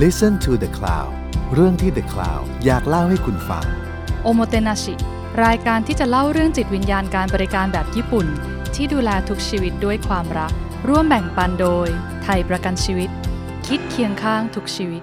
[0.00, 1.12] Listen to the Cloud
[1.54, 3.64] เรื่องที่ The Cloud อยากเล่าให้คุณฟัง
[4.22, 4.94] โอโมเตนาชิ
[5.44, 8.26] รายการที่จะเล่าเรื่องจิตวิญญาณการบริการแบบญี่ปุ่น
[8.74, 10.52] ที่ดูแลทุกชีวิตด้วยความรัก
[10.88, 11.88] ร่วมแบ่งปันโดย
[12.22, 13.10] ไทยประกันชีวิต
[13.66, 15.02] คิดเคียงข้างทุกชีวิต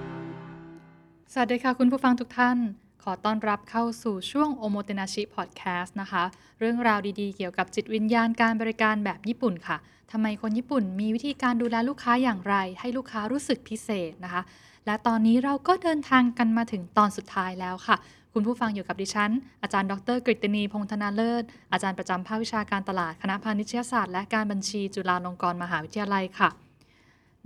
[1.32, 2.58] สวัสดีค่ะคุณผู้ฟังทุกท่าน
[3.02, 6.24] ขอต้อนรับเข้าสู่ช่วงโอโมเตนาชิพอดแคสต์นะคะ
[6.58, 9.76] เรื่องราวดีๆ เกี่ยวกับจิตวิญญาณการบริการแบบญี่ปุ่นค่ะ
[10.12, 14.42] ทำไมคนญี่ปุ่นมีวิธีการดูแลลูกค้าอย่างไร ให้ลูกค้ารู้สึกพิเศษนะคะ
[14.86, 17.96] และตอนนี้เราก็เดินทางกันมาถึงตอนสุดท้ายแล้วค่ะ
[18.34, 19.30] คุณผู้ฟังอยู่กับดิฉัน
[19.62, 21.42] อาจารย์ดรกฤตนีพงธนาเลิศ
[21.72, 26.48] อาจารย์ประจำภาควิชาการตลาดคณะพาณิชยศาสตร์และการบัญชีจุฬาลงกรณ์มหาวิทยาลัยค่ะ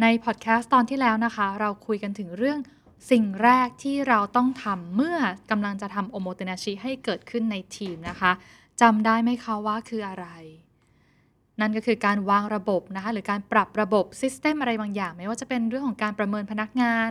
[0.03, 2.59] ในพอดแคสต์ตอนที่แล้วนะคะ เราคุยกันถึงเรื่อง
[3.11, 5.19] สิ่งแรกที่เราต้องทำเมื่อ
[5.51, 8.33] กำลังจะทำโอโมเตนาชิให้เกิดขึ้นในทีมนะคะ
[8.81, 10.27] จำได้ไหมคะว่าคืออะไร
[11.61, 17.11] นั่นก็คือการวางระบบนะคะหรือการปรับระบบซิสเต็มอะไรบางอย่าง ไม่ว่าจะเป็นเรื่องของการประเมินพนักงาน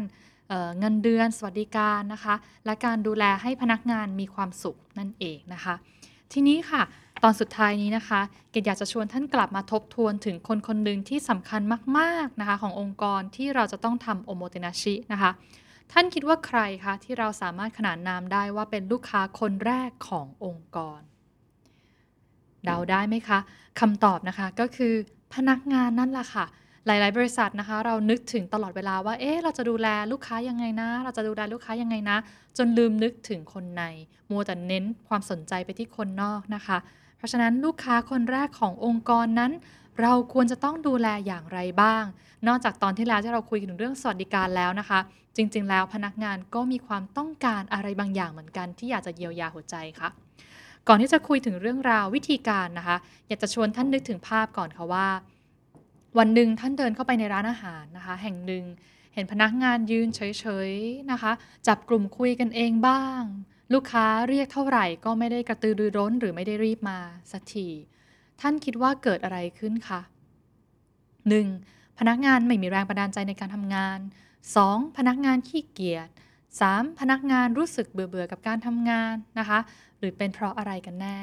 [0.49, 2.35] เเงินเดือน สวัสดิการนะคะ
[2.65, 5.75] และการดูแลให้พนักงานมีความสุขนั่นเองนะคะ
[6.33, 6.81] ทีนี้ค่ะ
[7.23, 8.21] ตอนสุดท้ายนี้นะคะ
[8.51, 11.61] เกดอยากจะชวนท่านกลับมาทบทวนถึงคนคนหนึ่งที่สำคัญ
[11.97, 15.31] มากๆนะคะขององค์กรที่เราจะต้องทำโอโมเตนาชินะคะ
[15.91, 20.99] ท่านคิดว่าใครคะที่เราสามารถขนานนามได้ว่าเป็นลูกค้าคนแรกขององค์กร
[22.65, 23.39] เดาได้ไหมคะ
[23.79, 24.93] คำตอบนะคะก็คือ
[25.33, 26.45] พนักงานนั่นแหละค่ะ
[26.85, 32.17] หลาย ๆ บริษัทนะคะ เรานึกถึงตลอดเวลาว่าเอ๊ะเราจะดูแลลูกค้ายังไงนะ เราจะดูแลลูกค้ายังไงนะ
[32.57, 33.83] จนลืมนึกถึงคนใน
[34.29, 36.77] มัวแต่เน้นความสนใจไปที่คนนอกนะคะ
[37.17, 39.51] เพราะฉะนั้นลูกค้าคนแรกขององค์กรนั้น
[40.01, 42.03] เราควรจะต้องดูแลอย่างไรบ้าง
[42.47, 44.99] นอกจากตอนที่แล้วที่เราคุยถึงเรื่องสวัสดิการแล้วนะคะ
[45.35, 50.09] จริง ๆ แล้วพนักงานก็มีความต้องการอะไรบางอย่างเหมือนกัน ที่อยากจะเยียวยาหัวใจค่ะ
[50.87, 55.07] ก่อนที่จะคุยถึงเรื่องราววิธีการนะคะ อยากจะชวนท่านนึกถึงภาพก่อนค่ะว่า
[56.17, 58.65] วันหนึ่งท่านเดินเข้าไปในร้านอาหารนะคะ แห่งหนึ่ง
[59.13, 61.31] เห็นพนักงานยืนเฉยๆนะคะ
[61.67, 63.21] จับกลุ่มคุยกันเองบ้าง
[63.73, 66.99] ลูกค้าเรียกเท่าไหร่ก็ไม่ได้กระตือรือร้นหรือไม่ได้รีบมา
[67.31, 67.67] สักที
[68.41, 70.01] ท่านคิดว่าเกิดอะไรขึ้นคะ
[71.19, 71.99] 1.
[71.99, 73.99] พนักงานไม่มีแรงบันดาลใจในการทำงาน
[74.47, 74.97] 2.
[74.97, 76.09] พนักงานขี้เกียจ
[76.53, 76.99] 3.
[76.99, 79.59] พนักงานรู้สึกเบื่อๆกับการทำงานนะคะ
[80.03, 81.17] หรือเป็นเพราะอะไรกันแน่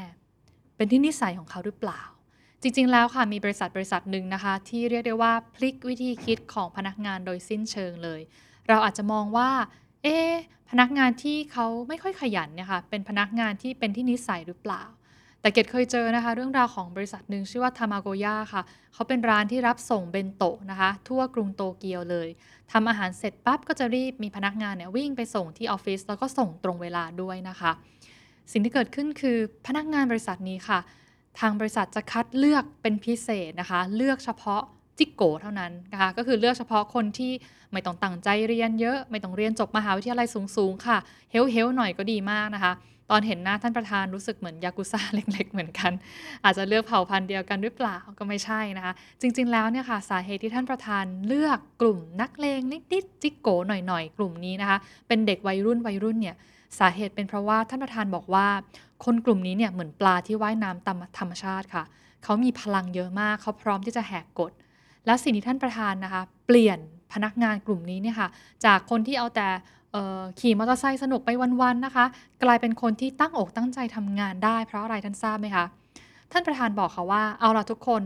[0.76, 2.00] เป็นที่นิสัยของเขาหรือเปล่า
[2.62, 8.20] จริงๆแล้วค่ะมีบริษัทบริษัทหนึ่งนะคะ ที่เรียกได้ว่าพลิกวิธีคิดของพนักงานโดยสิ้นเชิงเลย
[8.68, 9.50] เราอาจจะมองว่า
[10.02, 10.18] เอ๊
[10.70, 14.82] พนักงานที่เขาไม่ค่อยขยันเนี่ยค่ะเป็นพนักงานที่เป็นที่นิสัยหรือเปล่า
[15.40, 22.28] แต่เกดเคยเจอนะคะ เรื่องราวของบริษัทหนึ่งชื่อว่าทามาโกย่าค่ะ เขาเป็นร้านที่รับส่งเบนโตะนะคะ ทั่วกรุงโตเกียวเลย
[22.72, 27.72] ทำอาหารเสร็จปั๊บก็จะรีบมีพนักงานเนี่ยวิ่งไปส่งที่ออฟฟิศแล้วก็ส่งตรงเวลาด้วยนะคะ
[28.52, 30.78] สิ่งที่เกิดขึ้นคือพนักงานบริษัทนี้ค่ะ
[31.40, 34.62] ทางบริษัทจะคัดเลือกเป็นพิเศษนะคะ เลือกเฉพาะ
[34.98, 37.32] จิกโกเท่านั้นนะคะ ก็คือเลือกเฉพาะคนที่
[37.72, 40.98] ไม่ต้องตั้งใจเรียนเยอะ ไม่ต้องเรียนจบมหาวิทยาลัยสูงๆค่ะ
[41.30, 42.72] เฮลเฮลหน่อยก็ดีมากนะคะ
[43.10, 45.92] ตอนเห็นหน้าท่านประธานรู้สึกเหมือนยากุซ่าเล็ก ๆ เหมือนกัน
[46.44, 54.78] อาจจะเลือกเผ่าพันธุ์เดียวกันหรือเปล่าก็ไม่ใช่นะคะ จริงๆแล้วเนี่ยค่ะสาเหตุที่ท่านประธานเลือกกลุ่มนักเลงนิดๆจิกโกหน่อยๆ กลุ่มนี้นะคะ
[55.08, 56.36] เป็นเด็กวัยรุ่นวัยรุ่นเนี่ย
[56.78, 58.46] สาเหตุเป็นเพราะว่าท่านประธานบอกว่า
[59.04, 61.84] คนกลุ่มนี้เนี่ยเหมือนปลาที่ว่ายน้ำตามธรรมชาติค่ะ
[62.24, 64.52] เขามีพลังเยอะมาก เขาพร้อมที่จะแหกกฎ
[65.06, 66.78] และสิ่งที่ท่านประธานนะคะ เปลี่ยน
[67.12, 68.28] พนักงานกลุ่มนี้เนี่ยค่ะ
[68.64, 69.48] จากคนที่เอาแต่
[70.40, 71.30] ขี่มอเตอร์ไซค์สนุกไป
[71.62, 72.04] วันๆนะคะ
[72.42, 75.64] กลายเป็นคนที่ตั้งอกตั้งใจทำงานได้ เพราะอะไรท่านทราบไหมคะ
[76.32, 78.02] ท่านประธานบอกค่ะว่าเอาละทุกคน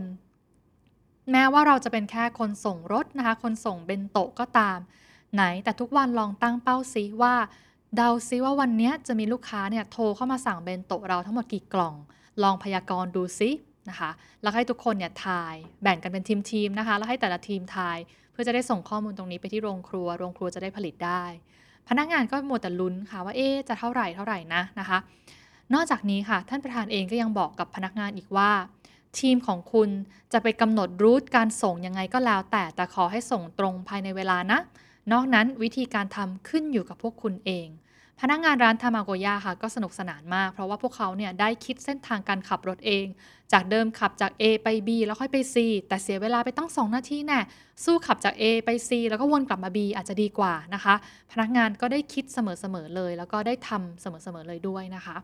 [1.31, 4.77] แม้ว่าเราจะเป็นแค่คนส่งรถนะคะ คนส่งเบนโตะก็ตาม
[5.33, 7.33] ไหนแต่ทุกวันลองตั้งเป้าซิว่า
[7.95, 11.95] เดาซิว่าวันนี้จะมีลูกค้าเนี่ยโทรเข้ามาสั่งเบนโตะเราทั้งหมดกี่กล่อง
[12.43, 13.49] ลองพยากรณ์ดูซิ
[13.89, 14.11] นะคะ
[14.41, 17.97] แล้วให้ทุกคนเนี่ยทาย แบ่งกันเป็นทีมๆนะคะ แล้วให้แต่ละทีมทาย
[18.31, 21.23] เพื่อจะได้ส่งข้อมูลตรงนี้ไปที่โรงครัว โรงครัวจะได้ผลิตได้
[21.89, 24.97] พนักงานก็หมดแต่ลุ้นค่ะว่าเอ๊จะเท่าไหร่เท่าไหร่นะนะคะ
[25.73, 28.51] นอกจากนี้ค่ะ ท่านประธานเองก็ยังบอกกับพนักงานอีกว่า
[29.19, 29.89] ทีมของคุณ
[30.33, 34.59] จะไปกำหนดรูทการส่งยังไงก็แล้ว แต่แต่ขอให้ส่งตรงภายในเวลานะ
[35.11, 37.67] นอกนั้นวิธีการทำขึ้นอยู่กับพวกคุณเอง
[38.21, 43.05] พนักงานร้านทามาโกย่าค่ะก็สนุกสนานมาก เพราะว่าพวกเขาเนี่ยได้คิดเส้นทางการขับรถเอง
[43.53, 45.55] จากเดิมขับจาก A ไป B แล้วค่อยไป C
[45.87, 47.39] แต่เสียเวลาไปตั้ง 2 นาทีแน่
[47.85, 50.95] สู้ขับจาก A ไป C แล้วก็วนกลับมา B อาจจะดีกว่านะคะ
[51.31, 52.39] พนักงานก็ได้คิดเส
[52.73, 55.15] มอๆเลย แล้วก็ได้ทำเสมอๆเลยด้วยนะคะ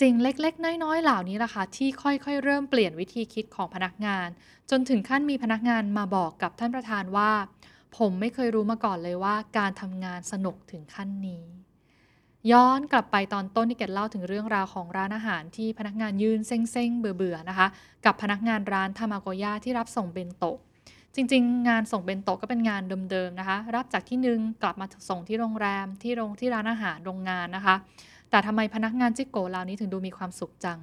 [0.00, 4.28] สิ่งเล็กๆ น้อยๆ เหล่านี้แหละค่ะที่ค่อยๆ เริ่มเปลี่ยนวิธีคิดของพนักงาน
[4.70, 7.30] จนถึงขั้นมีพนักงานมาบอกกับท่านประธานว่า
[7.96, 11.44] ผมไม่เคยรู้มาก่อนเลยว่าการทำงานสนุกถึงขั้นนี้
[12.52, 17.66] ย้อนกลับไปตอนต้นที่เกดเล่าถึงเรื่องราวของร้านอาหารที่พนักงานยืนเซ็งๆ เบื่อๆนะคะ
[18.06, 20.58] กับพนักงานร้านทามาโกย่าที่รับส่งเบนโตะ
[21.14, 27.74] จริง ๆ งานส่งเบนโตะก็เป็นงานเดิมๆนะคะ รับจากที่หนึ่งกลับมาส่งที่โรงแรมที่โรงที่ร้านอาหารโรงงานนะคะ
[28.30, 30.78] แต่ทำไมพนักงานจิโกะเหล่านี้ถึงดูมีความสุขจัง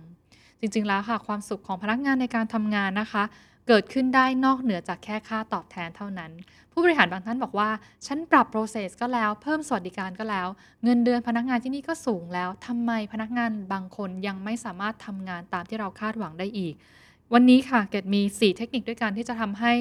[0.60, 3.24] จริง ๆ แล้วค่ะความสุขของพนักงานในการทำงานนะคะ
[3.74, 6.32] เกิดขึ้นได้นอกเหนือจากแค่ค่าตอบแทนเท่านั้น
[6.72, 7.70] ผู้บริหารบางท่านบอกว่า
[8.08, 10.48] ฉันปรับโปรเซสก็แล้ว เพิ่มสวัสดิการก็แล้ว
[10.84, 16.74] เงินเดือนพนักงานที่นี่ก็สูงแล้วทำไมพนักงานบางคนยังไม่สามารถทำงานตามที่เราคาดหวังได้อีก
[17.34, 19.72] วันนี้ค่ะเกดมี 4 เทคนิคด้วยกันที่จะทำให้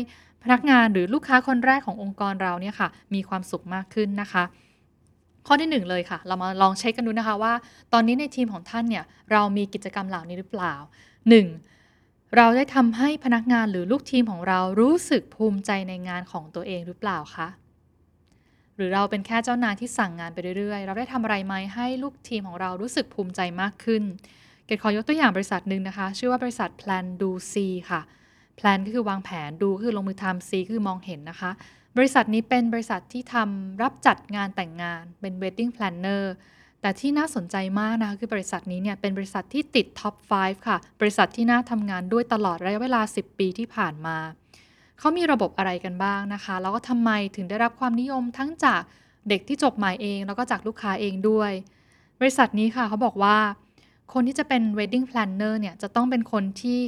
[0.43, 4.45] พนักงานหรือลูกค้าคนแรกขององค์กรเราเนี่ยค่ะ มีความสุขมากขึ้นนะคะ
[5.47, 7.53] ข้อที่หนึ่งเลยค่ะ เรามาลองเช็คกันดูนะคะว่า
[7.93, 10.75] ตอนนี้ในทีมของท่านเนี่ยเรามีกิจกรรมเหล่านี้หรือเปล่า
[11.41, 11.70] 1.
[12.37, 17.49] เราได้ทำให้พนักงานหรือลูกทีมของเรารู้สึกภูมิใจในงานของตัวเองหรือเปล่าคะ
[18.77, 24.03] หรือเราเป็นแค่เจ้านายที่สั่งงานไปเรื่อยๆ เราได้ทำอะไรไหมให้ลูกทีมของเรารู้สึกภูมิใจมากขึ้น
[24.67, 28.01] เกดขอยกตัวอย่างบริษัทหนึ่งนะคะ ชื่อว่าบริษัท Plan Do See ค่ะ
[28.59, 31.51] Plan ก็คือวางแผนดูคือลงมือทำ See คือมองเห็นนะคะ
[31.97, 36.25] บริษัทนี้เป็นบริษัทที่ทำรับจัดงานแต่งงานเป็น Wedding Planner
[36.81, 44.17] แต่ที่น่าสนใจมากนะคะคือบริษัทนี้เนี่ยเป็นบริษัทที่ติดท็อป 5 ค่ะ บริษัทที่น่าทำงานด้วยตลอดระยะเวลา 10 ปีที่ผ่านมา
[44.99, 48.81] เขามีระบบอะไรกันบ้างนะคะ แล้วก็ทำไมถึงได้รับความนิยมทั้งจาก
[49.29, 51.53] เด็กที่จบใหม่เอง แล้วก็จากลูกค้าเองด้วย
[52.21, 53.37] บริษัทนี้ค่ะเขาบอกว่า
[54.13, 56.79] คนที่จะเป็น wedding planner เนี่ยจะต้องเป็นคนที่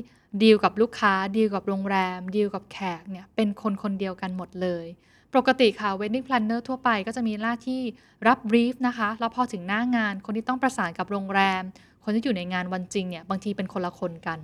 [0.42, 4.86] ดีลกับลูกค้า ดีลกับโรงแรม ดีลกับแขกเนี่ยเป็นคนคนเดียวกันหมดเลย
[5.34, 7.80] ปกติค่ะ wedding planner ทั่วไปก็จะมีหน้าที่
[8.26, 11.62] รับ brief นะคะ แล้วพอถึงหน้างานคนที่ต้องประสานกับโรงแรม
[12.04, 14.38] คนที่อยู่ในงานวันจริงเนี่ยบางทีเป็นคนละคนกัน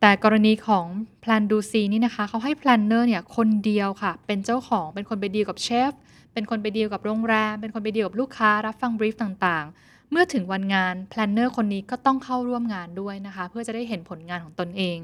[0.00, 0.86] แต่กรณีของ
[1.24, 5.92] Plan Do See นี่นะคะเขาให้ planner เนี่ยคนเดียวค่ะ เป็นเจ้าของเป็นคนไปดีลกับเชฟ
[6.32, 14.96] เป็นคนไปดีลกับโรงแรม เป็นคนไปดีลกับลูกค้ารับฟัง brief ต่างๆ เมื่อถึงวันงาน planner คนนี้ก็ต้องเข้าร่วมงานด้วยนะคะ เพื่อจะได้เห็นผลงานของตนเอง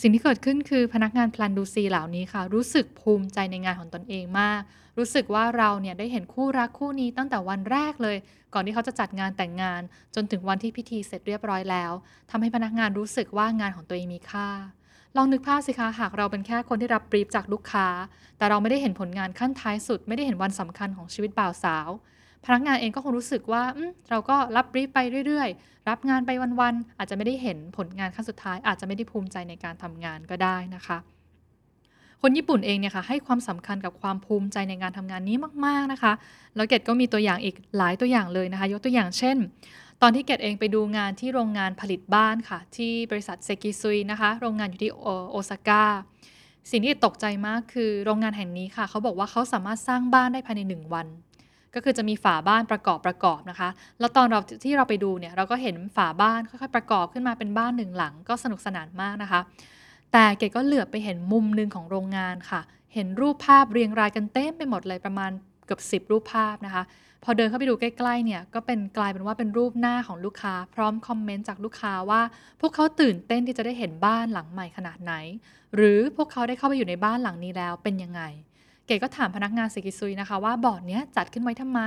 [0.00, 4.60] สิ่งที่เกิดขึ้นคือพนักงาน Plan Do See เหล่านี้ค่ะ รู้สึกภูมิใจในงานของตนเองมาก
[4.98, 8.16] รู้สึกว่าเราเนี่ยได้เห็นคู่รักคู่นี้ตั้งแต่วันแรกเลย
[8.54, 9.80] ก่อนที่เขาจะจัดงานแต่งงาน
[10.14, 11.92] จนถึงวันที่พิธีเสร็จเรียบร้อยแล้ว
[12.30, 14.48] ทำให้พนักงานรู้สึกว่างานของตัวเองมีค่า
[15.16, 17.88] ลองนึกภาพสิคะหากเราเป็นแค่คนที่รับบรีฟจากลูกค้า
[18.38, 21.88] แต่เราไม่ได้เห็นผลงานขั้นท้ายสุด ไม่ได้เห็นวันสำคัญของชีวิตบ่าวสาว
[22.44, 23.62] พนักงานเองก็คงรู้สึกว่า
[24.10, 26.30] เราก็รับบรีฟไปเรื่อยๆ รับงานไป
[26.60, 30.98] วันๆอาจจะไม่ได้เห็นผลงานขั้นสุดท้าย อาจจะไม่ได้ภูมิใจในการทำงานก็ได้นะคะ
[32.22, 35.36] คนญี่ปุ่นเองเนี่ยค่ะให้ความสำคัญกับความภูมิใจในงานทำงานนี้
[35.66, 36.12] มาก ๆนะคะ
[36.56, 39.36] แล้วเกดก็มีตัวอย่างอีกหลายตัวอย่างเลยนะคะ ยกตัวอย่างเช่น
[40.02, 44.92] ตอนที่เกดเองไปดูงานที่โรงงานผลิตบ้านค่ะ ที่บริษัทเซกิซุยนะคะ โรงงานอยู่ที่
[45.30, 45.84] โอซาก้า
[46.70, 51.06] สิ่งที่ตกใจมากคือโรงงานแห่งนี้ค่ะ เขาบอกว่าเขาสามารถสร้างบ้านได้ภายใน 1 วัน
[51.74, 53.68] ก็คือจะมีฝาบ้านประกอบประกอบนะคะ
[54.00, 59.40] แล้วตอนเราที่เราไปดูเนี่ยเราก็เห็นฝาบ้านค่อยๆประกอบขึ้นมาเป็นบ้านหนึ่งหลัง ก็สนุกสนานมากนะคะ
[60.12, 62.60] แต่เกดก็เหลือบไปเห็นมุมหนึ่งของโรงงานค่ะ
[62.94, 65.30] เห็นรูปภาพเรียงรายกันเต็มไปหมดเลยประมาณ
[65.66, 66.82] เกือบ10 รูปภาพนะคะ
[67.24, 72.20] พอเดินเข้าไปดูใกล้ๆเนี่ยก็เป็นกลายเป็นว่าเป็นรูปหน้าของลูกค้า พร้อมคอมเมนต์จากลูกค้าว่า
[72.60, 75.14] พวกเขาตื่นเต้นที่จะได้เห็นบ้านหลังใหม่ขนาดไหน
[75.74, 78.22] หรือพวกเขาได้เข้าไปอยู่ในบ้านหลังนี้แล้วเป็นยังไง
[78.88, 81.80] เกดก็ถามพนักงานเซกิซุยนะคะว่าบอร์ดเนี้ยจัดขึ้นไว้ทำไม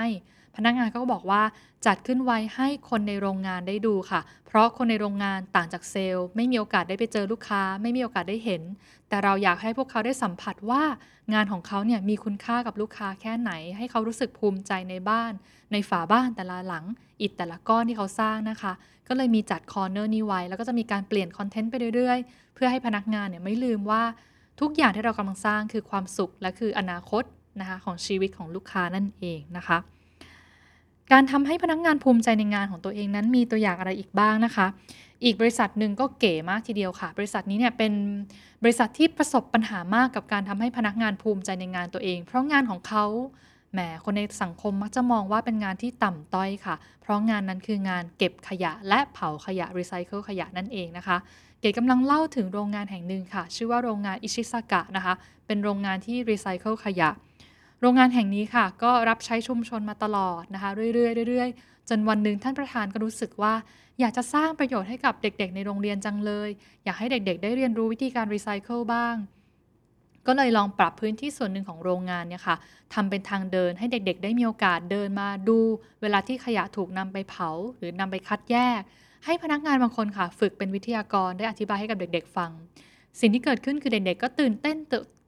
[0.56, 1.42] พนักงานก็บอกว่า
[1.86, 8.62] จัดขึ้นไว้ให้คนในโรงงานได้ดูค่ะ เพราะคนในโรงงานต่างจากเซลล์ ไม่มีโอกาสได้ไปเจอลูกค้า ไม่มีโอกาสได้เห็น
[9.10, 10.84] แต่เราอยากให้พวกเขาได้สัมผัสว่า
[11.34, 15.32] งานของเขาเนี่ยมีคุณค่ากับลูกค้าแค่ไหน ให้เขารู้สึกภูมิใจในบ้าน
[15.72, 16.86] ในฝาบ้านแต่ละหลัง
[17.22, 18.74] อิฐแต่ละก้อนที่เขาสร้างนะคะ
[19.08, 24.04] ก็เลยมีจัดคอร์เนอร์นี้ไว้แล้วก็จะมีการเปลี่ยนคอนเทนต์ไปเรื่อยๆ เพื่อให้พนักงานเนี่ยไม่ลืมว่า
[24.62, 27.24] ทุกอย่างที่เรากำลังสร้างคือความสุขและคืออนาคต
[27.60, 29.78] นะคะของชีวิตของลูกค้านั่นเองนะคะ
[31.12, 34.68] การทำให้พนักงานภูมิใจในงานของตัวเองนั้นมีตัวอย่างอะไรอีกบ้างนะคะ
[35.24, 37.94] อีกบริษัทหนึ่งก็เก๋มากทีเดียวค่ะ บริษัทนี้เนี่ยเป็น
[38.64, 43.06] บริษัทที่ประสบปัญหามากกับการทำให้พนักงานภูมิใจในงานตัวเอง เพราะงานของเขา
[43.74, 51.18] แหมคนในสังคมมักจะมองว่าเป็นงานที่ต่ำต้อยค่ะ เพราะงานนั้นคืองานเก็บขยะและเผาขยะรีไซเคิลขยะนั่นเองนะคะ
[51.62, 55.14] เกตุกำลังเล่าถึงโรงงานแห่งหนึ่งค่ะ ชื่อว่าโรงงานอิชิซากะนะคะ
[55.48, 57.10] เป็นโรงงานที่รีไซเคิลขยะ
[57.82, 63.54] โรงงานแห่งนี้ค่ะ ก็รับใช้ชุมชนมาตลอดนะคะ เรื่อยๆเรื่อยๆ จนวันหนึ่งท่านประธานก็รู้สึกว่า
[64.00, 66.50] อยากจะสร้างประโยชน์ให้กับเด็กๆ ในโรงเรียนจังเลย
[66.84, 69.16] อยากให้เด็กๆ ได้เรียนรู้วิธีการรีไซเคิลบ้าง
[70.28, 72.56] ก็เลยลองปรับพื้นที่ส่วนหนึ่งของโรงงานเนี่ยค่ะ
[72.94, 75.60] ทำเป็นทางเดินให้เด็กๆ ได้มีโอกาสเดินมาดู
[76.02, 78.82] เวลาที่ขยะถูกนำไปเผา หรือนำไปคัดแยก
[79.26, 82.52] ให้พนักงานบางคนค่ะ ฝึกเป็นวิทยากรได้อธิบายให้กับเด็ก ๆ ฟัง
[83.20, 84.78] สิ่งที่เกิดขึ้นคือเด็กๆก็ตื่นเต้น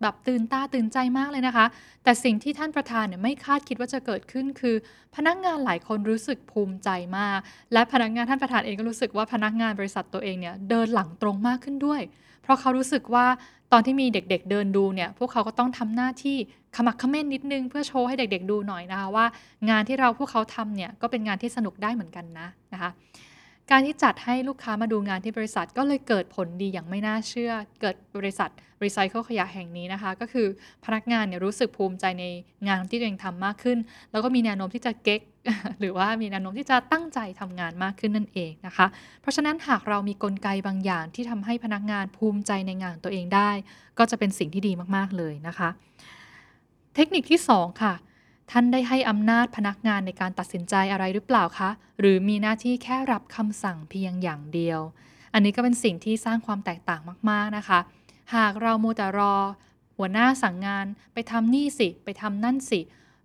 [0.01, 1.65] แบบตื่นตาตื่นใจมากเลยนะคะ
[2.03, 4.75] แต่สิ่งที่ท่านประธานเนี่ยไม่คาดคิดว่าจะเกิดขึ้นคือ
[5.15, 7.39] พนักงานหลายคนรู้สึกภูมิใจมาก
[7.73, 12.01] และพนักงานท่านประธานเองก็รู้สึกว่าพนักงานบริษัทตัวเองเนี่ยเดินหลังตรงมากขึ้นด้วย
[12.43, 13.25] เพราะเขารู้สึกว่า
[13.71, 16.37] ตอนที่มีเด็กๆเดินดูเนี่ยพวกเขาก็ต้องทำหน้าที่
[16.75, 19.25] ขมักขม้นนิดนึงเพื่อโชว์ให้เด็กๆดูหน่อยนะคะว่า
[19.69, 22.89] งานที่เราพวกเขาทำเนี่ยก็เป็นงานที่สนุกได้เหมือนกันนะนะคะ
[23.71, 27.51] การที่จัดให้ลูกค้ามาดูงานที่บริษัทก็เลยเกิดผลดีอย่างไม่น่าเชื่อ
[27.81, 28.49] เกิดบริษัท
[28.83, 30.47] รีไซเคิลขยะแห่งนี้นะคะ ก็คือ
[30.85, 32.25] พนักงานเนี่ยรู้สึกภูมิใจใน
[32.67, 33.77] งานที่ตัวเองทำมากขึ้น
[34.11, 35.21] แล้วก็มีแนวโน้มที่จะเก๊ก
[35.79, 38.87] หรือว่ามีแนวโน้มที่จะตั้งใจทำงานมากขึ้นนั่นเองนะคะ
[39.21, 43.51] เพราะฉะนั้นหากเรามีกลไกบางอย่างที่ทำให้พนักงานภูมิใจในงานตัวเองได้
[43.97, 45.69] ก็จะเป็นสิ่งที่ดีมากๆเลยนะคะ
[46.95, 47.93] เทคนิคที่ 2 ค่ะ
[48.51, 51.69] ท่านได้ให้อำนาจพนักงานในการตัดสินใจอะไรหรือเปล่าคะ
[51.99, 54.79] หรือมีหน้าที่แค่รับคำสั่งเพียงอย่างเดียว
[55.33, 57.79] อันนี้ก็เป็นสิ่งที่สร้างความแตกต่างมาก ๆ นะคะ
[58.35, 59.35] หากเราโมแต่รอ
[59.97, 62.79] หัวหน้าสั่งงานไปทำนี่สิ ไปทำนั่นสิ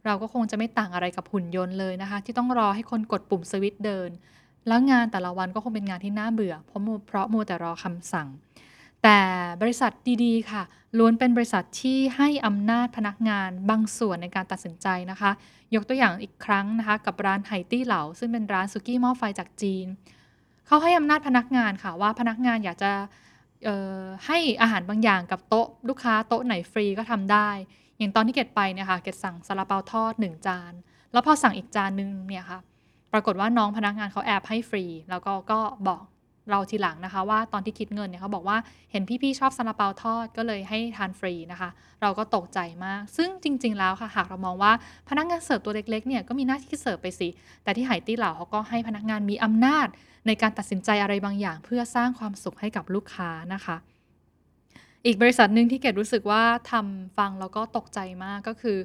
[0.04, 4.10] เราก็คงจะไม่ต่างอะไรกับหุ่นยนต์เลยนะคะ ที่ต้องรอให้คนกดปุ่มสวิตช์เดิน
[4.66, 8.28] แล้วงานแต่ละวันก็คงเป็นงานที่น่าเบื่อ เพราะเพราะโมแต่รอคำสั่ง
[9.02, 9.20] แต่
[9.62, 9.92] บริษัท
[10.24, 10.62] ดีๆ ค่ะ
[10.98, 15.30] ล้วนเป็นบริษัทที่ให้อำนาจพนักงานบางส่วนในการตัดสินใจนะคะ
[15.74, 19.86] ยกตัวอย่างอีกครั้งนะคะ กับร้านไฮตี้เหลาซึ่งเป็นร้านสุกี้หม้อไฟจากจีน
[20.66, 22.92] เขาให้อำนาจพนักงานค่ะว่าพนักงานอยากจะ
[24.26, 27.48] ให้อาหารบางอย่างกับโต๊ะลูกค้าโต๊ะไหนฟรีก็ทำได้
[27.98, 30.72] อย่างตอนที่เกดไปเนี่ยค่ะเกดสั่งซาลาเปาทอด 1 จาน
[31.12, 32.60] แล้วพอสั่งอีกจานนึงเนี่ยค่ะ
[33.12, 36.02] ปรากฏว่าน้องพนักงานเขาแอบให้ฟรี แล้วก็ก็บอก
[36.50, 38.56] เราทีหลังนะคะ ว่าตอนที่คิดเงินเนี่ยเขาบอกว่า
[38.92, 41.70] เห็นพี่ๆชอบซาลาเปาทอดก็เลยให้ทานฟรีนะคะ
[42.02, 44.72] เราก็ตกใจมาก ซึ่งจริง ๆ แล้วค่ะหากเรามองว่า
[45.08, 47.28] พนักงานเสิร์ฟตัวเล็กๆเนี่ยก็มีหน้าที่เสิร์ฟไปสิ
[47.62, 49.88] แต่ที่ไหตี้เหล่าเขาก็ให้พนักงานมีอำนาจ
[50.26, 53.76] ในการตัดสินใจอะไรบางอย่าง เพื่อสร้างความสุขให้กับลูกค้านะคะ
[55.06, 58.78] อีกบริษัทหนึ่งที่เกดรู้สึกว่าทำฟังแล้วก็ตกใจมากก็คือ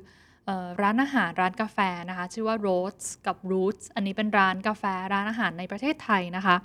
[0.81, 1.77] ร้านอาหารร้านกาแฟ
[2.09, 6.55] นะคะ ชื่อว่า Rhodes กับ Roots อันนี้เป็นร้านกาแฟร้านอาหารในประเทศไทยนะคะ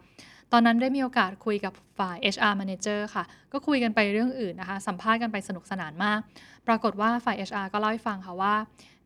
[0.52, 6.18] ตอนนั้นได้มีโอกาสคุยกับฝ่าย HR Manager ค่ะ ก็คุยกันไปเรื่องอื่นนะคะ สัมภาษณ์กันไปสนุกสนานมาก
[6.66, 8.54] ปรากฏว่าฝ่าย HR ก็เล่าให้ฟังค่ะว่า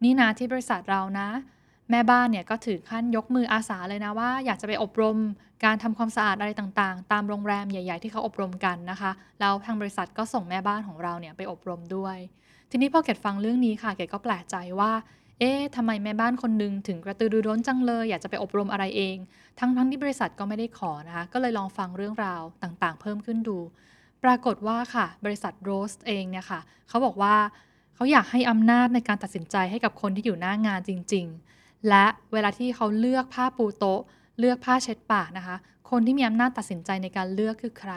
[0.05, 1.29] นี่นะที่บริษัทเรานะ
[1.91, 5.17] แม่บ้านเนี่ยก็ถือขั้นยกมืออาสาเลยนะว่า อยากจะไปอบรม
[5.65, 12.17] การทำความสะอาดอะไรต่างๆ ตามโรงแรมใหญ่ ๆ ที่เขาอบรมกันนะคะ แล้วทางบริษัทก็ส่งแม่บ้านของเราเนี่ยไปอบรมด้วย
[12.71, 14.93] ทีนี้พอเกดฟังเรื่องนี้ค่ะ เกดก็แปลกใจว่า
[15.39, 19.17] เอ๊ะทำไมแม่บ้านคนหนึ่งถึงกระตือรือร้นจังเลย อยากจะไปอบรมอะไรเอง
[19.59, 23.59] ทั้งทั้งที่บริษัทก็ไม่ได้ขอนะคะ ก็เลยลองฟังเรื่องราวต่างๆ เพิ่มขึ้นดู
[24.25, 27.35] ปรากฏว่าค่ะ บริษัทโรสเองเนี่ยค่ะ เขาบอกว่า
[27.95, 34.01] เขาอยากให้อำนาจในการตัดสินใจให้กับคนที่อยู่หน้างานจริง ๆ และเวลาที่เขาเลือกผ้าปูโต๊ะ
[34.39, 35.57] เลือกผ้าเช็ดปากนะคะ
[35.91, 37.93] คนที่มีอำนาจตัดสินใจในการเลือกคือใคร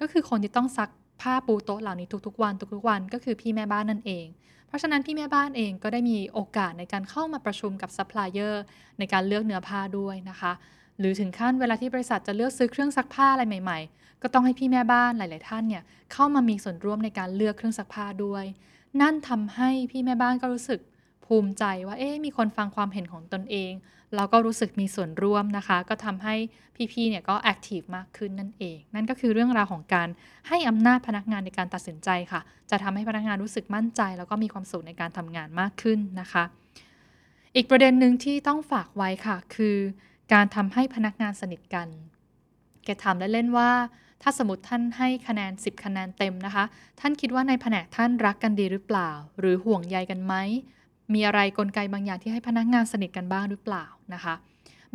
[0.00, 0.90] ก็คือคนที่ต้องซัก
[1.22, 4.26] ผ้าปูโต๊ะเหล่านี้ทุกๆวัน ทุกๆวัน ก็คือพี่แม่บ้านนั่นเอง
[4.72, 8.62] เพราะฉะนั้นพี่แม่บ้านเองก็ได้มีโอกาสในการเข้ามาประชุมกับซัพพลายเออร์
[8.98, 10.52] ในการเลือกเนื้อผ้าด้วยนะคะ
[10.98, 18.44] หรือถึงขั้นเวลาที่บริษัทจะเลือกซื้อเครื่องซักผ้าอะไรใหม่ ๆ ก็ต้องให้พี่แม่บ้านหลาย ๆ ท่านเนี่ยเข้ามามีส่วนร่วมในการเลือกเครื่องซักผ้าด้วย
[19.00, 20.80] นั่นทำให้พี่แม่บ้านก็รู้สึก
[21.26, 23.72] ภูมิใจว่าเอ๊มีคนฟังความเห็นของตนเอง
[24.16, 26.34] เราก็รู้สึกมีส่วนร่วมนะคะ ก็ทำให้
[26.92, 30.08] พี่ๆเนี่ยก็ active มากขึ้นนั่นเอง นั่นก็คือเรื่องราวของการ
[30.48, 32.40] ให้อำนาจพนักงานในการตัดสินใจค่ะ
[32.70, 36.44] จะทำให้พนักงานรู้สึกมั่นใจ แล้วก็มีความสุขในการทำงานมากขึ้นนะคะ
[37.56, 39.76] อีกประเด็นหนึ่งที่ต้องฝากไว้ค่ะ คือ
[40.32, 41.88] การทำให้พนักงานสนิทกัน
[42.84, 43.70] เกตุถามเล่นๆว่า
[44.22, 46.64] ถ้าสมมติท่านให้คะแนน 10 คะแนนเต็มนะคะ
[47.00, 50.34] ท่านคิดว่าในแผนกท่านรักกันดีหรือเปล่า หรือห่วงใยกันไหม
[51.14, 54.34] มีอะไรกลไกบางอย่างที่ให้พนักงานสนิทกันบ้างหรือเปล่า นะคะ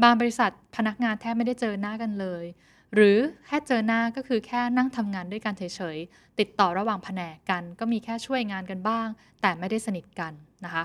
[0.03, 2.45] บางบริษัทพนักงานแทบไม่ได้เจอหน้ากันเลย
[2.93, 9.07] หรือแค่เจอหน้าก็คือแค่นั่งทำงานด้วยกันเฉยๆ ติดต่อระหว่างแผนกกัน ก็มีแค่ช่วยงานกันบ้าง
[9.41, 10.33] แต่ไม่ได้สนิทกัน
[10.65, 10.83] นะคะ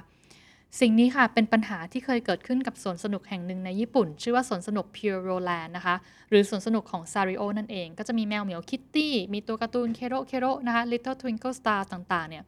[0.81, 5.97] สิ่งนี้ค่ะ เป็นปัญหาที่เคยเกิดขึ้นกับสวนสนุกแห่งหนึ่งในญี่ปุ่น ชื่อว่าสวนสนุก Pure Roland นะคะ
[6.31, 12.45] หรือสวนสนุกของซาริโอนั่นเอง ก็จะมีแมวเหมียวคิตตี้ มีตัวการ์ตูนเคโรเคโรนะคะ Little Twinkle Star ต่าง ๆ เนี่ย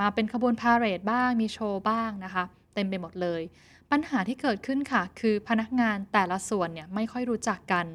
[0.00, 3.42] มาเป็นขบวนพาเหรดบ้าง มีโชว์บ้างนะคะ เต็มไปหมดเลย
[3.90, 7.86] ปัญหาที่เกิดขึ้นค่ะ คือพนักงานแต่ละส่วนเนี่ยไม่ค่อยรู้จักกัน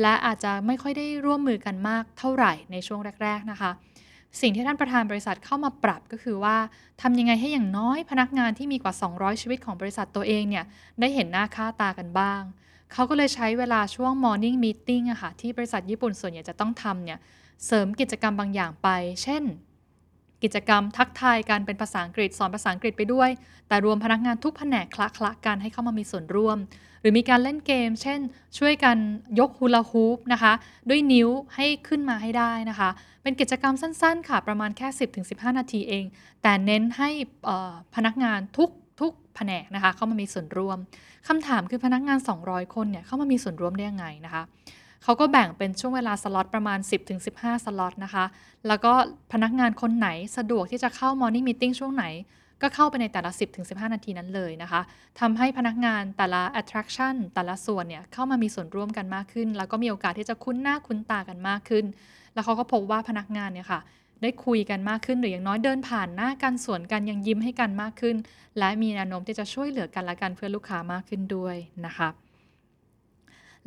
[0.00, 3.70] และอาจจะไม่ค่อยได้ร่วมมือกันมากเท่าไหร่ในช่วงแรก ๆนะคะ
[4.40, 6.56] สิ่งที่ท่านประธานบริษัทเข้ามาปรับก็คือว่า
[7.02, 10.64] ทำยังไงให้อย่างน้อยพนักงานที่มีกว่า 200 ชีวิตของบริษัทตัวเองเนี่ย
[11.00, 12.42] ได้เห็นหน้าค่าตากันบ้าง
[12.92, 17.18] เขาก็เลยใช้เวลาช่วง morning meeting อะค่ะที่บริษัทญี่ปุ่นส่วนใหญ่จะต้องทำเนี่ย
[17.66, 18.88] เสริมกิจกรรมบางอย่างไป
[19.22, 19.42] เช่น
[20.42, 23.30] กิจกรรมทักทายกันเป็นภาษาอังกฤษสอนภาษาอังกฤษไปด้วย
[23.68, 26.58] แต่รวมพนักงานทุกแผนกคละคละกันให้เข้ามามีส่วนร่วม
[27.00, 28.20] หรือมีการเล่นเกม เช่น
[28.58, 28.96] ช่วยกัน
[29.38, 30.52] ยกฮูลาฮูปนะคะ
[30.88, 32.90] ด้วยนิ้วให้ขึ้นมาให้ได้นะคะ
[33.22, 34.88] เป็นกิจกรรมสั้นๆ ค่ะประมาณแค่
[35.24, 36.04] 10-15 นาทีเอง
[36.42, 37.10] แต่เน้นให้
[37.94, 40.78] พนักงานทุกทุกแผนกนะคะเข้ามามีส่วนร่วม
[41.28, 44.42] คำถามคือพนักงาน 200 คนเนี่ยเข้ามามีส่วนร่วมได้ยังไงนะคะ
[45.02, 46.78] เขาก็แบ่งเป็นช่วงเวลาสล็อตประมาณ
[47.22, 48.24] 10-15 สล็อตนะคะ
[48.68, 48.92] แล้วก็
[49.32, 52.06] พนักงานคนไหนสะดวกที่จะเข้า Morning Meeting ช่วงไหน
[52.62, 53.30] ก็เข้าไปในแต่ละ
[53.62, 54.80] 10-15 นาทีนั้นเลยนะคะ
[55.20, 61.84] ทำให้พนักงานแต่ละ attraction แต่ละส่วนเนี่ยเข้ามามีส่วนร่วมกันมากขึ้น แล้วก็มีโอกาสที่จะคุ้นหน้าคุ้นตากันมากขึ้น
[62.34, 63.80] แล้วเขาก็พบว่าพนักงานเนี่ยค่ะ
[64.22, 68.16] ได้คุยกันมากขึ้นหรืออย่างน้อยเดินผ่านหน้ากันสวนกันยังยิ้มให้กันมากขึ้น
[68.58, 72.08] และมีแนวโน้มที่จะช่วยเหลือกันและกันเพื่อลูกค้ามากขึ้นด้วยนะคะ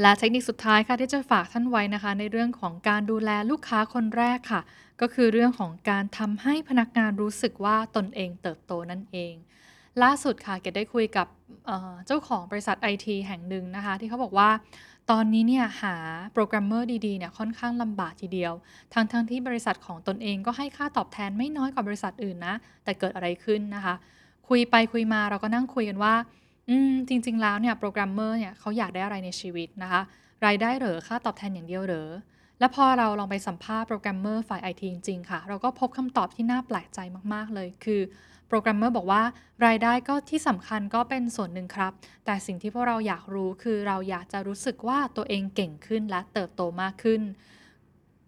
[0.01, 4.61] และเทคนิคสุดท้ายค่ะที่จะฝากท่านไว้นะคะ ในเรื่องของการดูแลลูกค้าคนแรกค่ะ
[5.01, 9.33] ก็คือเรื่องของการทำให้พนักงานรู้สึกว่าตนเองเติบโตนั่นเอง
[10.03, 11.27] ล่าสุดค่ะเกดได้คุยกับ
[12.07, 14.49] เจ้าของบริษัทไอทีแห่งหนึ่งนะคะ ที่เขาบอกว่า
[15.11, 15.95] ตอนนี้เนี่ยหา
[16.33, 18.53] โปรแกรมเมอร์ดีๆเนี่ยค่อนข้างลำบากทีเดียว
[18.93, 23.95] ทั้งๆทที่บริษัทของตนเองก็ให้ค่าตอบแทนไม่น้อยกว่าบริษัทอื่นนะ แต่เกิดอะไรขึ้นนะคะ
[24.49, 26.13] คุยไปคุยมาเราก็นั่งคุยกันว่า
[26.69, 30.01] อืม จริง ๆ แล้วเนี่ยโปรแกรมเมอร์เนี่ยเขาอยากได้อะไรในชีวิตนะคะ
[30.45, 32.09] รายได้เหรอค่าตอบแทนอย่างเดียวเหรอ
[32.59, 36.99] และพอเราลองไปสัมภาษณ์โปรแกรมเมอร์ฝ่ายไอทีจริง ๆ ค่ะ เราก็พบคำตอบที่น่าแปลกใจ
[37.33, 38.01] มากๆ เลย คือ
[38.47, 39.23] โปรแกรมเมอร์บอกว่า
[39.65, 41.91] รายได้ก็ที่สำคัญก็เป็นส่วนหนึ่งครับ
[42.25, 47.21] แต่สิ่งที่พวกเราอยากรู้คือเราอยากจะรู้สึกว่าตัวเองเก่งขึ้นและเติบโตมากขึ้น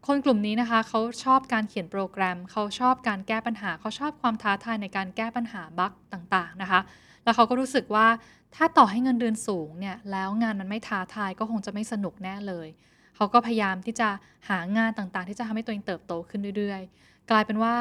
[0.07, 6.79] คนกลุ่มนี้นะคะเขาชอบการเขียนโปรแกรม เขาชอบการแก้ปัญหา เขาชอบความท้าทายในการแก้ปัญหาบั๊กต่างๆนะคะ
[7.23, 8.07] แล้วเขาก็รู้สึกว่า
[8.55, 12.67] ถ้าต่อให้เงินเดือนสูงเนี่ยแล้วงานมันไม่ท้าทายก็คงจะไม่สนุกแน่เลย
[13.15, 14.09] เขาก็พยายามที่จะ
[14.49, 17.75] หางานต่างๆ ที่จะทำให้ตัวเองเติบโตขึ้นเรื่อยๆ กลายเป็นว่า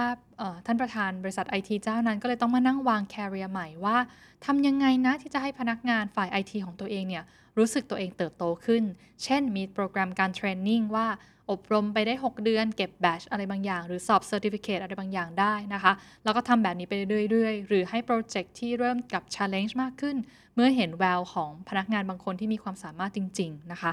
[0.67, 3.97] ท่านประธานบริษัทไอทีเจ้านั้นก็เลยต้องมานั่งวาง career ใหม่ว่า
[4.45, 7.25] ทำยังไงนะที่จะให้พนักงานฝ่ายไอทีของตัวเองเนี่ย
[7.59, 8.83] รู้สึกตัวเองเติบโตขึ้น
[9.25, 11.07] เช่นมีโปรแกรมการ training ว่า
[11.51, 15.93] อบรมไปได้ 6 เดือน เก็บแบชอะไรบางอย่าง หรือสอบ certificate อะไรบางอย่างได้นะคะ
[16.25, 16.93] แล้วก็ทำแบบนี้ไป
[17.31, 20.17] เรื่อยๆ หรือให้โปรเจกต์ที่เริ่มกับ challenge มากขึ้น
[20.55, 23.93] เมื่อเห็นแววของพนักงานบางคนที่มีความสามารถจริง ๆ นะคะ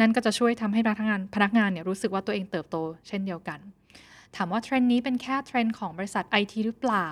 [0.00, 2.76] นั่นก็จะช่วยทำให้พนักงานพนักงานเนี่ยรู้สึกว่าตัวเองเติบโต
[3.08, 3.58] เช่นเดียวกัน
[4.36, 7.08] ถามว่าเทรนด์นี้เป็นแค่เทรนด์ของบริษัทไอทีหรือเปล่า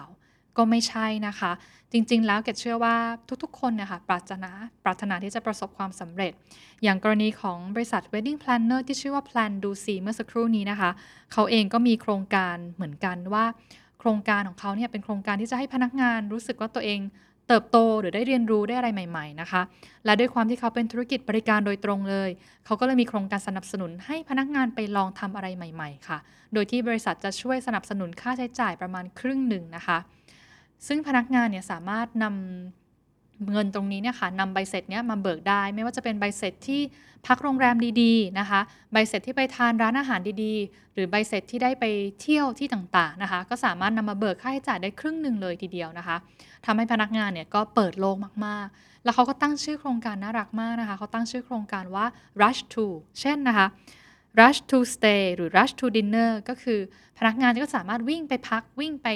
[0.58, 1.52] ก็ไม่ใช่นะคะ
[1.92, 2.96] จริง ๆ แล้วเกดเชื่อว่า
[3.42, 4.50] ทุกๆ คนเนี่ยค่ะปรารถนา
[4.84, 6.32] ปรารถนาที่จะประสบความสำเร็จ
[6.82, 10.90] อย่างกรณีของบริษัท Wedding Planner ที่ชื่อว่า Plan Do See เมื่อสักครู่นี้นะคะ
[11.32, 13.44] เขาเองก็มีโครงการเหมือนกันว่า
[14.00, 17.00] โครงการของเขาเนี่ยเป็นโครงการที่จะให้พนักงานรู้สึกว่าตัวเอง
[17.48, 19.62] เติบโตหรือได้เรียนรู้ได้อะไรใหม่ ๆ นะคะ
[20.04, 22.30] และด้วยความที่เขาเป็นธุรกิจบริการโดยตรงเลย
[22.66, 26.18] เขาก็เลยมีโครงการสนับสนุนให้พนักงานไปลองทำอะไรใหม่ ๆ ค่ะ
[26.54, 29.98] โดยที่บริษัทจะช่วยสนับสนุนค่าใช้จ่ายประมาณครึ่งหนึ่งนะคะ
[30.86, 36.80] ซึ่งพนักงานเนี่ยสามารถนำเงินตรงนี้เนี่ยค่ะนำใบเสร็จเนี่ยมาเบิกได้ ไม่ว่าจะเป็นใบเสร็จที่
[37.26, 38.60] พักโรงแรมดีๆนะคะ
[38.92, 41.84] ใบเสร็จที่ไปทานร้านอาหารดีๆ หรือใบเสร็จที่ได้ไป
[42.20, 46.16] เที่ยวที่ต่างๆนะคะ ก็สามารถนำมาเบิกค่าใช้จ่ายได้ครึ่งหนึ่งเลยทีเดียวนะคะ
[46.66, 52.06] ทำให้พนักงานเนี่ยก็เปิดโลกมากๆ แล้วเขาก็ตั้งชื่อโครงการน่ารักมากนะคะ เขาตั้งชื่อโครงการว่า
[52.42, 52.86] rush to
[53.20, 53.66] เช่นนะคะ
[54.40, 56.78] rush to stay หรือ rush to dinner ก็คือ
[57.18, 59.08] พนักงานก็สามารถวิ่งไปพักวิ่งไป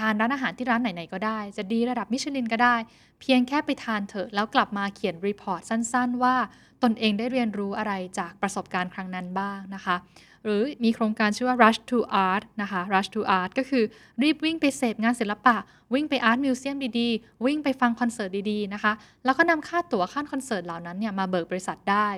[0.00, 2.76] ทานร้านอาหารที่ร้านไหน ๆ ก็ได้ จะดีระดับมิชลินก็ได้
[3.20, 6.36] เพียงแค่ไปทานเถอะแล้วกลับมาเขียน report สั้น ๆ ว่า
[6.82, 9.96] ตนเองได้เรียนรู้อะไรจากประสบการณ์ครั้งนั้นบ้างนะคะ
[10.44, 13.84] หรือมีโครงการชื่อว่า rush to art นะคะ rush to art ก็คือ
[14.22, 15.56] รีบวิ่งไปเสพงานศิลปะ
[15.94, 18.92] วิ่งไป art museum ดีๆ วิ่งไปฟังคอนเสิร์ตดีๆนะคะ
[19.24, 22.08] แล้วก็นำค่าตั๋วค่าคอนเสิร์ตเหล่านั้นเนี่ยมาเบิกบริษัทได้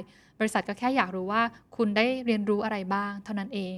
[0.41, 1.43] บริษัทก็แค่อยากรู้ว่า
[1.77, 3.77] คุณได้เรียนรู้อะไรบ้าง เท่านั้นเอง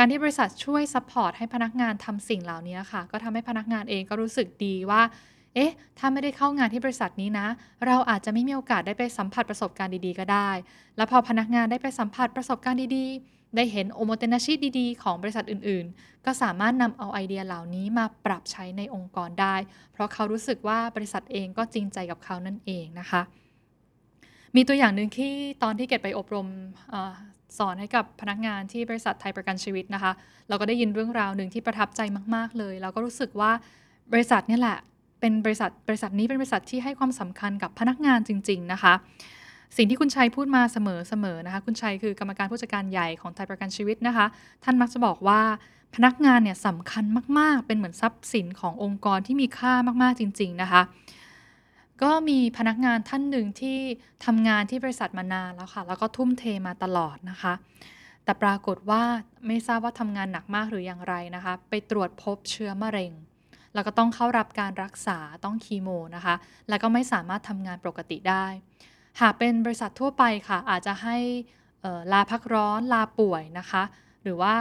[0.00, 5.02] การที่บริษัทช่วย support ให้พนักงานทำสิ่งเหล่านี้ค่ะ ก็ทำให้พนักงานเองก็รู้สึกดีว่า
[5.54, 7.48] เอ๊ะ ถ้าไม่ได้เข้างานที่บริษัทนี้นะ
[7.86, 10.50] เราอาจจะไม่มีโอกาสได้ไปสัมผัสประสบการณ์ดีๆ ก็ได้
[10.96, 19.56] แล้วพอพนักงานได้ไปสัมผัสประสบการณ์ดีๆ ได้เห็นโอโมเตนาชิดีๆ ของบริษัทอื่นๆ ก็สามารถนำเอาไอเดียเหล่านี้มาปรับใช้ในองค์กรได้
[19.92, 23.22] เพราะเขารู้สึกว่าบริษัทเองก็จริงใจกับเขานั่นเองนะคะ
[24.56, 25.32] มีตัวอย่างหนึ่งที่
[25.62, 26.48] ตอนที่เกดไปอบรม
[27.58, 30.12] สอนให้กับพนักงานที่บริษัทไทยประกันชีวิตนะคะ
[30.48, 32.00] เราก็ได้ยินเรื่องราวหนึ่งที่ประทับใจ
[32.34, 33.50] มาก ๆ เลย เราก็รู้สึกว่า
[34.12, 34.78] บริษัทนี่แหละ
[35.20, 38.94] เป็นบริษัทบริษัทนี้เป็นบริษัทที่ให้ความสำคัญกับพนักงานจริง ๆ นะคะ
[39.76, 40.78] สิ่งที่คุณชัยพูดมาเส
[41.24, 44.26] มอๆนะคะ คุณชัยคือกรรมการผู้จัดการใหญ่ของไทยประกันชีวิตนะคะ
[44.64, 45.40] ท่านมักจะบอกว่า
[45.94, 47.04] พนักงานเนี่ยสำคัญ
[47.38, 50.80] มาก ๆ เป็นเหมือนทรัพย์สินขององค์กรที่มีค่ามากๆจริง ๆ นะคะ
[52.02, 53.78] ก็มีพนักงานท่านหนึ่งที่
[54.24, 57.52] ทำงานที่บริษัทมานานแล้วค่ะ แล้วก็ทุ่มเทมาตลอดนะคะ
[58.24, 59.02] แต่ปรากฏว่า
[59.46, 63.12] ไม่ทราบว่าทำงานหนักมากหรืออย่างไรนะคะ ไปตรวจพบเชื้อมะเร็ง
[63.74, 66.34] แล้วก็ต้องเข้ารับการรักษาต้องคีโมนะคะ
[66.68, 68.46] แล้วก็ไม่สามารถทำงานปกติได้
[69.20, 71.16] หากเป็นบริษัททั่วไปค่ะ อาจจะให้
[72.12, 73.82] ลาพักร้อนลาป่วยนะคะ
[74.22, 74.54] หรือว่า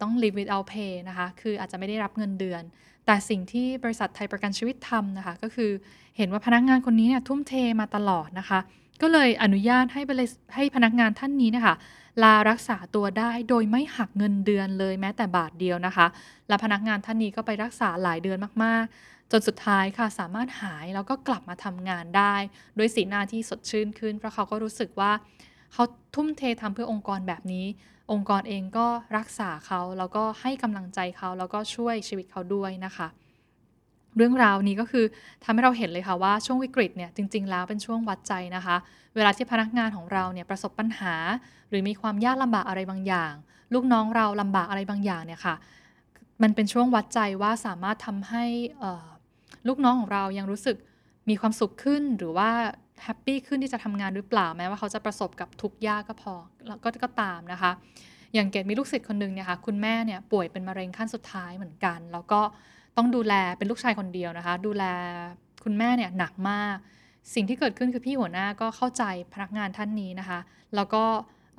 [0.00, 2.62] ต้อง leave without pay นะคะ คืออาจจะไม่ได้รับเงินเดือน
[3.06, 5.70] แต่สิ่งที่บริษัทไทยประกันชีวิตทำนะคะ ก็คือ
[6.16, 8.58] เห็นว่าพนักงานคนนี้เนี่ยทุ่มเทมาตลอดนะคะ
[9.02, 10.02] ก็เลยอนุญาตให้
[10.54, 11.74] ให้พนักงานท่านนี้นะคะ
[12.22, 16.06] ลารักษาตัวได้โดยไม่หักเงินเดือนเลยแม้แต่บาทเดียวนะคะ
[16.48, 22.34] และพนักงานท่านนี้ก็ไปรักษาหลายเดือนมากๆ จนสุดท้ายค่ะสามารถหายแล้วก็กลับมาทำงานได้
[22.78, 25.12] ด้วยสีหน้าที่สดชื่นขึ้น เพราะเขาก็รู้สึกว่า
[25.72, 27.66] เขาทุ่มเททำเพื่อองค์กรแบบนี้
[28.12, 33.08] องค์กรเองก็รักษาเขาแล้วก็ให้กำลังใจเขาแล้วก็ช่วยชีวิตเขาด้วยนะคะ
[34.16, 35.04] เรื่องราวนี้ก็คือ
[35.44, 38.76] ทำให้เราเห็นเลยค่ะว่าช่วงวิกฤตเนี่ยจริง ๆ แล้วเป็นช่วงวัดใจนะคะ
[39.14, 41.14] เวลาที่พนักงานของเราเนี่ยประสบปัญหา
[41.68, 43.32] หรือมีความยากลำบากอะไรบางอย่าง
[43.74, 45.54] ลูกน้องเราลำบากอะไรบางอย่างเนี่ยค่ะ
[46.42, 48.44] มันเป็นช่วงวัดใจว่าสามารถทำให้
[49.68, 50.76] ลูกน้องของเรายังรู้สึก
[51.28, 52.50] มีความสุขขึ้นหรือว่า
[53.04, 56.34] แฮปปี้ขึ้นที่จะทำงานหรือเปล่าแม้ว่าเขาจะประสบกับทุกยากก็พอ
[56.68, 57.70] แล้วก็ก็ตามนะคะ
[58.34, 62.40] อย่างเกดมีลูกศิษย์คนหนึ่งเนี่ยค่ะคุณแม่เนี่ยป่วยเป็นมะเร็งขั้นสุดท้ายเหมือนกัน แล้วก็
[62.96, 64.84] ต้องดูแลเป็นลูกชายคนเดียวนะคะ ดูแล
[65.64, 66.76] คุณแม่เนี่ยหนักมาก
[67.34, 69.04] สิ่งที่เกิดขึ้นคือพี่หัวหน้าก็เข้าใจ
[69.34, 70.38] พนักงานท่านนี้นะคะ
[70.74, 71.04] แล้วก็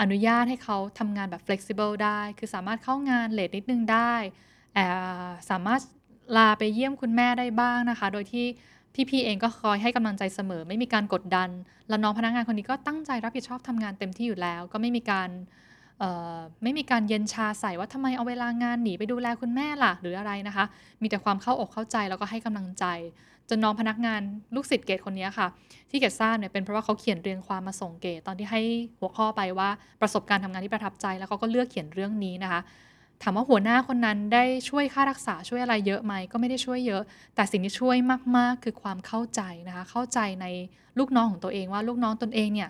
[0.02, 4.14] อนุญาตให้เขาทำงานแบบ flexible ได้ คือสามารถเข้างานเลทนิดนึงได้
[5.50, 5.82] สามารถ
[6.38, 8.46] ลาไปเยี่ยมคุณแม่ได้บ้างนะคะ โดยที่
[9.12, 11.50] พี่ๆเองก็คอยให้กำลังใจเสมอ ไม่มีการกดดัน
[11.90, 15.30] แล้วน้องพนักงานคนนี้ก็ตั้งใจรับผิดชอบทำงานเต็มที่อยู่แล้ว ก็ไม่มีการ
[16.64, 20.66] ไม่มีการเย็นชาใส่ว่าทำไมเอาเวลางานหนีไปดูแลคุณแม่ล่ะหรืออะไรนะคะ
[21.02, 22.86] มีแต่ความเข้าอกเข้าใจแล้วก็ให้กำลังใจ
[23.50, 24.22] จนน้องพนักงาน
[24.56, 25.48] ลูกศิษย์เกตคนนี้ค่ะ
[25.90, 28.62] ที่เกตทราบเนี่ยเป็นเพราะว่าเขาเขียนเรียงความมาส่งเกตตอนที่ให้
[29.00, 29.70] หัวข้อไปว่า
[30.02, 32.62] ประสบการณ์ทำงานที่ประทับใจ แล้วเขาก็เลือกเขียนเรื่องนี้นะคะ
[33.24, 37.02] ถามว่าหัวหน้าคนนั้นได้ช่วยค่ารักษาช่วยอะไรเยอะไหมก็ไม่ได้ช่วยเยอะ
[37.36, 37.98] แต่สิ่งที่ช่วย
[38.38, 40.46] มาก ๆ คือความเข้าใจนะคะ เข้าใจใน
[41.00, 42.70] ลูกน้องของตัวเองว่าลูกน้องตนเองเนี่ย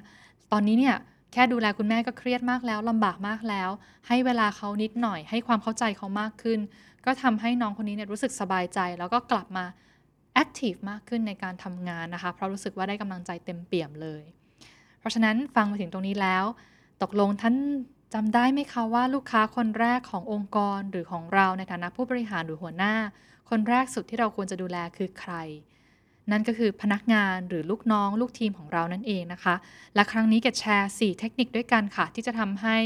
[0.51, 0.95] ตอนนี้เนี่ย
[1.33, 3.69] แค่ดูแลคุณแม่ก็เครียดมากแล้วลำบากมากแล้ว
[4.07, 6.59] ให้เวลาเขานิดหน่อย ให้ความเข้าใจเขามากขึ้น
[7.05, 9.65] ก็ทำให้น้องคนนี้เนี่ยรู้สึกสบายใจ แล้วก็กลับมา
[10.33, 14.23] แอคทีฟมากขึ้นในการทำงานนะคะ เพราะรู้สึกว่าได้กำลังใจเต็มเปี่ยมเลย
[14.99, 16.45] เพราะฉะนั้นฟังมาถึงตรงนี้แล้ว
[17.03, 17.55] ตกลงท่าน
[18.13, 22.95] จำได้ไหมคะว่าลูกค้าคนแรกขององค์กรหรือของเราในฐานะผู้บริหารหรือหัวหน้า
[23.49, 25.33] คนแรกสุดที่เราควรจะดูแลคือใคร
[26.31, 29.55] นั่นก็คือพนักงานหรือลูกน้องลูกทีมของเรานั่นเองนะคะ
[29.95, 32.77] และครั้งนี้เกดแชร์ 4 เทคนิคด้วยกันค่ะ ที่จะทำให้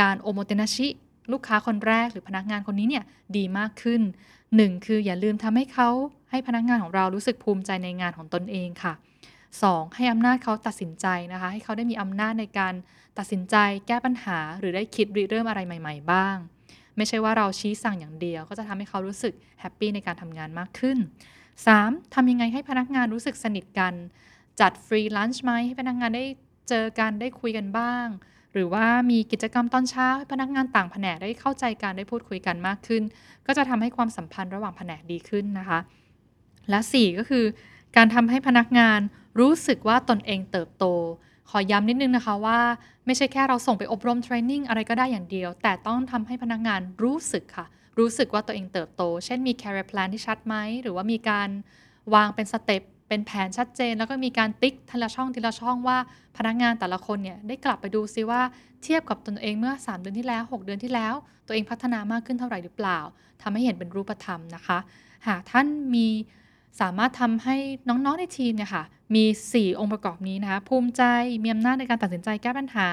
[0.00, 0.88] การโอโมเตนาชิ
[1.32, 3.04] ลูกค้าคนแรกหรือพนักงานคนนี้เนี่ย
[3.36, 4.02] ดีมากขึ้น
[4.44, 5.88] 1 คืออย่าลืมทำให้เขา
[6.30, 8.92] ให้พนักงานของเรารู้สึกภูมิใจในงานของตนเองค่ะ
[9.50, 9.94] 2.
[9.96, 12.74] ให้อำนาจเขาตัดสินใจนะคะ ให้เขาได้มีอำนาจในการ
[13.18, 16.36] ตัดสินใจแก้ปัญหา หรือได้คิดริเริ่มอะไรใหม่ ๆ บ้าง
[16.96, 20.98] ไม่ใช่ว่าเราชี้สั่งอย่างเดียว ก็จะทำให้เขารู้สึกhappy ในการทำงานมากขึ้น
[21.56, 22.14] 3.
[22.14, 23.94] ทำยังไงให้พนักงานรู้สึกสนิทกัน
[24.60, 26.24] จัด free lunch ไหมให้พนักงานได้
[26.68, 28.06] เจอกันได้คุยกันบ้าง
[28.52, 33.02] หรือว่ามีกิจกรรมตอนเช้าให้พนักงานต่างแผนกได้เข้าใจกันได้พูดคุยกันมากขึ้น
[33.46, 35.80] ก็จะทำให้ความสัมพันธ์ระหว่างแผนกดีขึ้นนะคะ
[36.70, 37.44] และ 4 ก็คือ
[37.96, 39.00] การทำให้พนักงาน
[39.40, 40.84] รู้สึกว่าตนเองเติบโต
[41.50, 42.60] ขอย้ำนิดนึงนะคะว่า
[43.06, 47.66] ไม่ใช่แค่เราส่งไปอบรม training อะไรก็ได้อย่างเดียว แต่ต้องทำให้พนักงานรู้สึกค่ะ
[47.98, 51.48] รู้สึกว่าตัวเองเติบโต เช่นมี career plan ที่ชัดไหม หรือว่ามีการ
[52.14, 55.98] วางเป็น step เป็นแผนชัดเจน แล้วก็มีการติ๊กทีละช่องทีละช่องว่า
[56.36, 58.40] พนักงานแต่ละคนเนี่ยได้กลับไปดูซิว่า
[58.82, 61.14] เทียบกับตนเองเมื่อ 3 เดือนที่แล้ว 6 เดือนที่แล้ว
[61.46, 62.98] ตัวเองพัฒนามากขึ้นเท่าไหร่หรือเปล่า
[63.42, 64.78] ทำให้เห็นเป็นรูปธรรมนะคะ
[65.26, 66.08] หากท่านมี
[66.80, 67.56] สามารถทำให้
[67.88, 71.02] น้องๆในทีมเนี่ยค่ะมี 4 องค์ประกอบนี้นะคะภูมิใจ
[71.42, 72.88] มีอำนาจในการตัดสินใจแก้ปัญหา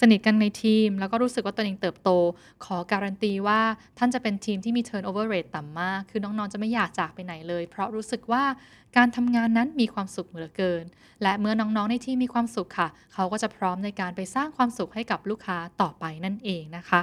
[0.00, 2.10] สนิทกันในทีม แล้วก็รู้สึกว่าตัวเองเติบโต
[2.64, 3.60] ขอการันตีว่า
[3.98, 8.44] ท่านจะเป็นทีมที่มี turnover rate ต่ำมาก คือน้องๆจะไม่อยากจากไปไหนเลย เพราะรู้สึกว่า
[8.96, 10.84] การทำงานนั้นมีความสุขเหลือเกิน
[11.22, 17.00] และเมื่อน้องๆในทีมมีความสุขค่ะ เขาก็จะพร้อมในการไปสร้างความสุขให้กับลูกค้าต่อไปนั่นเองนะคะ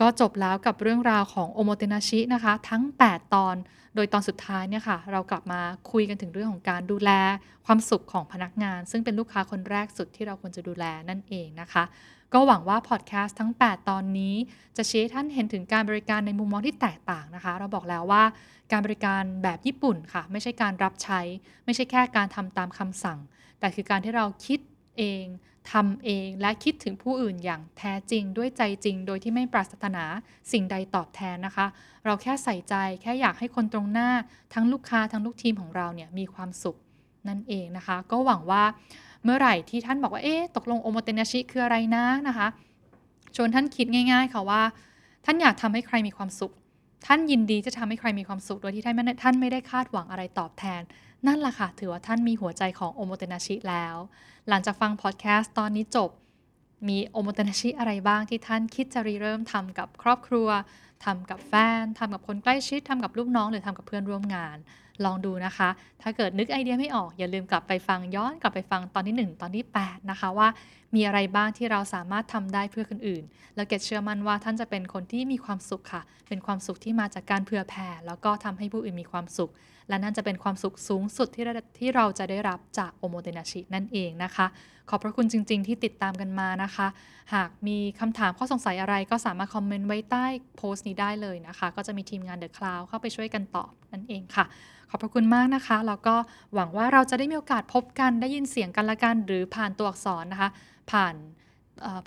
[0.00, 3.56] ก็จบแล้วกับเรื่องราวของโอโมเตนาชินะคะ ทั้ง 8 ตอน
[3.94, 5.60] โดยตอนสุดท้ายเนี่ยค่ะ เรากลับมา
[5.92, 7.10] คุยกันถึงเรื่องของการดูแล
[7.66, 11.84] ความสุขของพนักงาน ซึ่งเป็นลูกค้าคนแรกสุดที่เราควรจะดูแลนั่นเองนะคะ
[12.32, 14.34] ก็หวังว่าพอดแคสต์ทั้ง 8 ตอนนี้
[14.76, 18.24] จะชี้ท่านเห็นถึงการบริการในมุมมองที่แตกต่างนะคะ เราบอกแล้วว่า
[18.72, 21.20] การบริการแบบญี่ปุ่นค่ะ ไม่ใช่การรับใช้
[21.64, 23.18] ไม่ใช่แค่การทำตามคำสั่ง
[23.60, 24.58] แต่คือการที่เราคิด
[24.98, 25.24] เอง
[25.72, 30.04] ทำเองและคิดถึงผู้อื่นอย่างแท้จริงด้วยใจจริง โดยที่ไม่ปรารถนา
[30.52, 31.66] สิ่งใดตอบแทนนะคะ
[32.04, 34.10] เราแค่ใส่ใจแค่อยากให้คนตรงหน้า
[34.54, 36.76] ทั้งลูกค้าทั้งลูกทีมของเราเนี่ยมีความสุข
[37.28, 38.62] นั่นเองนะคะ ก็หวังว่า
[39.24, 42.46] เมื่อไหร่ที่ท่านบอกว่าเอ๊ะตกลงโอโมเตนาชิคืออะไรนะนะคะ
[43.36, 44.62] ชวนท่านคิดง่ายๆค่ะว่า
[45.24, 46.52] ท่านอยากทำให้ใครมีความสุข
[47.06, 50.82] ท่านยินดีจะทำให้ใครมีความสุขโดยที่ท่านไม่ท่านไม่ได้คาดหวังอะไรตอบแทน
[51.26, 53.96] นั่นแหละค่ะ ถือว่าท่านมีหัวใจของโอโมเตนาชิแล้ว
[54.48, 56.10] หลังจากฟังพอดแคสต์ตอนนี้จบ
[56.88, 60.48] มีโอโมเตนาชิอะไรบ้างที่ท่านคิดจะริเริ่มทำกับครอบครัว
[61.04, 64.56] ทำกับแฟนทำกับคนใกล้ชิดทำกับลูกน้อง หรือทำกับเพื่อนร่วมงาน
[65.04, 65.68] ลองดูนะคะ
[66.02, 70.48] ถ้าเกิดนึกไอเดียไม่ออก อย่าลืมกลับไปฟังย้อนกลับไปฟังตอนที่ 1 ตอนที่ 8 นะคะว่า
[70.94, 79.50] มีอะไรบ้างที่เราสามารถทำได้เพื่อคนอื่น แล้วเกดเชื่อมั่นว่าท่านจะเป็นคนที่มีความสุขค่ะ เป็นความสุขที่มาจากการเผื่อแผ่แล้วก็ทำให้ผู้อื่นมีความสุข
[79.88, 84.46] และนั่นจะเป็นความสุขสูงสุดที่เราที่เราจะได้รับจากโอโมเตนาชินั่นเองนะคะ
[84.90, 86.86] ขอบพระคุณจริง ๆ ที่ติดตามกันมานะคะ
[87.34, 94.44] หากมีคำถามข้อสงสัยอะไรก็สามารถคอมเมนต์ไว้ใต้โพสต์นี้ได้เลยนะคะ ก็จะมีทีมงาน The Cloud เข้าไปช่วยกันตอบนั่นเองค่ะ
[94.90, 96.16] ขอบพระคุณมากนะคะ แล้วก็
[96.54, 100.50] หวังว่าเราจะได้มีโอกาสพบกันได้ยินเสียงกันละกันหรือผ่านตัวอักษรนะคะ
[100.90, 101.14] ผ่าน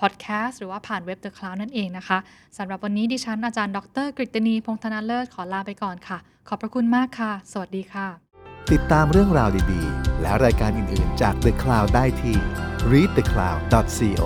[0.01, 2.17] พอดแคสต์หรือว่าผ่านเว็บ The Cloud นั่นเองนะคะ
[2.57, 8.07] สำหรับวันนี้ดิฉันอาจารย์ ดรกฤตนีพงษ์ธนาเลิศขอลาไปก่อนค่ะ ขอบพระคุณมากค่ะ สวัสดีค่ะ
[8.71, 12.37] ติดตามเรื่องราวดีๆ และรายการอื่นๆ จาก The Cloud ได้ที่
[12.91, 14.21] readthecloud.co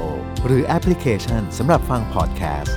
[0.45, 2.75] หรือแอปพลิเคชันสำหรับฟังพอดแคสต์